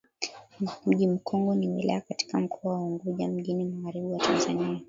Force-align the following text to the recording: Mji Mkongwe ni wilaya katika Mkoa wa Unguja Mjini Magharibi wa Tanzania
Mji 0.85 1.07
Mkongwe 1.07 1.55
ni 1.55 1.69
wilaya 1.69 2.01
katika 2.01 2.39
Mkoa 2.39 2.73
wa 2.73 2.79
Unguja 2.81 3.27
Mjini 3.27 3.65
Magharibi 3.65 4.07
wa 4.07 4.19
Tanzania 4.19 4.79